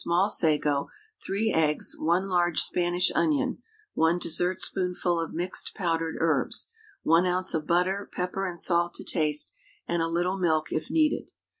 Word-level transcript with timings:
small 0.03 0.27
sago, 0.29 0.89
3 1.23 1.53
eggs, 1.53 1.95
1 1.95 2.27
large 2.27 2.59
Spanish 2.59 3.11
onion, 3.13 3.59
1 3.93 4.17
dessertspoonful 4.17 5.19
of 5.19 5.31
mixed 5.31 5.75
powdered 5.75 6.15
herbs, 6.19 6.71
1 7.03 7.27
oz. 7.27 7.53
of 7.53 7.67
butter, 7.67 8.09
pepper 8.11 8.47
and 8.47 8.59
salt 8.59 8.95
to 8.95 9.03
taste, 9.03 9.53
and 9.87 10.01
a 10.01 10.07
little 10.07 10.39
milk 10.39 10.71
if 10.73 10.89
needed. 10.89 11.31